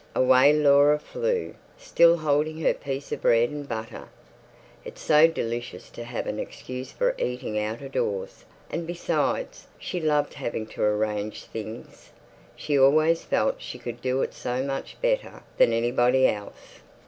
[0.15, 4.09] Away Laura flew, still holding her piece of bread and butter.
[4.83, 9.99] It's so delicious to have an excuse for eating out of doors, and besides, she
[9.99, 12.09] loved having to arrange things;
[12.55, 16.79] she always felt she could do it so much better than anybody else.